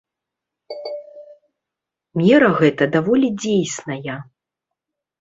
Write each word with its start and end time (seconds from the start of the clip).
Мера 2.23 2.51
гэта 2.65 2.83
даволі 2.99 3.27
дзейсная. 3.45 4.21